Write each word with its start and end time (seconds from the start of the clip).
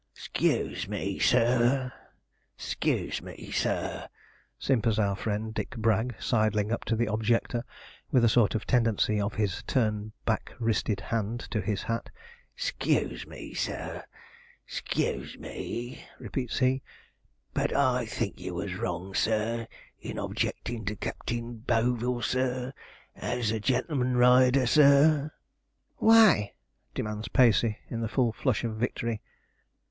'S 0.17 0.29
c 0.35 0.51
e 0.51 0.57
u 0.63 0.73
s 0.75 0.85
e 0.85 0.89
me, 0.89 1.19
sir; 1.19 1.93
s 2.57 2.75
c 2.81 2.89
e 2.89 2.97
u 3.01 3.07
s 3.11 3.19
e 3.21 3.23
me, 3.23 3.51
sir,' 3.51 4.09
simpers 4.57 4.97
our 4.97 5.15
friend 5.15 5.53
Dick 5.53 5.77
Bragg, 5.77 6.15
sidling 6.19 6.71
up 6.71 6.83
to 6.85 6.95
the 6.95 7.05
objector 7.05 7.63
with 8.09 8.23
a 8.23 8.27
sort 8.27 8.55
of 8.55 8.65
tendency 8.65 9.21
of 9.21 9.35
his 9.35 9.61
turn 9.67 10.11
back 10.25 10.53
wristed 10.57 11.01
hand 11.01 11.41
to 11.51 11.61
his 11.61 11.83
hat. 11.83 12.09
'S 12.57 12.73
c 12.81 12.97
e 12.97 12.99
u 13.09 13.13
s 13.15 13.25
e 13.25 13.29
me, 13.29 13.53
sir; 13.53 14.03
s 14.67 14.81
c 14.89 15.07
e 15.07 15.13
u 15.17 15.23
s 15.23 15.35
e 15.35 15.37
me,' 15.37 16.03
repeats 16.17 16.57
he, 16.57 16.81
'but 17.53 17.71
I 17.71 18.07
think 18.07 18.39
you 18.39 18.55
was 18.55 18.73
wrong, 18.73 19.13
sir, 19.13 19.67
in 19.99 20.17
objecting 20.17 20.83
to 20.85 20.95
Captain 20.95 21.57
Boville, 21.57 22.23
sir, 22.23 22.73
as 23.15 23.51
a 23.51 23.59
gen'l'man 23.59 24.17
rider, 24.17 24.65
sir.' 24.65 25.31
'Why?' 25.97 26.53
demands 26.95 27.27
Pacey, 27.27 27.77
in 27.87 28.01
the 28.01 28.07
full 28.09 28.31
flush 28.33 28.63
of 28.63 28.77
victory. 28.77 29.21